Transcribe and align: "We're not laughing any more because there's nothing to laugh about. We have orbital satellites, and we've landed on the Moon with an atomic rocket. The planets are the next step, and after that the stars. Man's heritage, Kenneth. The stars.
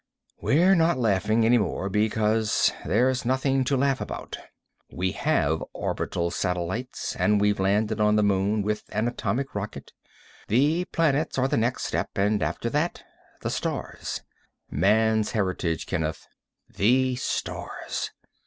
"We're 0.41 0.73
not 0.73 0.97
laughing 0.97 1.45
any 1.45 1.59
more 1.59 1.87
because 1.87 2.73
there's 2.83 3.23
nothing 3.23 3.63
to 3.65 3.77
laugh 3.77 4.01
about. 4.01 4.35
We 4.91 5.11
have 5.11 5.63
orbital 5.73 6.31
satellites, 6.31 7.15
and 7.17 7.39
we've 7.39 7.59
landed 7.59 8.01
on 8.01 8.15
the 8.15 8.23
Moon 8.23 8.63
with 8.63 8.83
an 8.89 9.07
atomic 9.07 9.53
rocket. 9.53 9.93
The 10.47 10.85
planets 10.85 11.37
are 11.37 11.47
the 11.47 11.55
next 11.55 11.83
step, 11.85 12.09
and 12.15 12.41
after 12.41 12.67
that 12.71 13.03
the 13.43 13.51
stars. 13.51 14.23
Man's 14.71 15.33
heritage, 15.33 15.85
Kenneth. 15.85 16.25
The 16.67 17.15
stars. 17.17 18.09